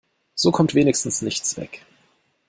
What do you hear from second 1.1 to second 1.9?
nichts weg.